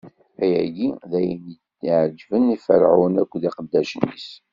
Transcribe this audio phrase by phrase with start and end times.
[0.43, 1.55] Ayagi d ayen i
[1.85, 4.27] yeɛeǧben i Ferɛun akked iqeddacen-is.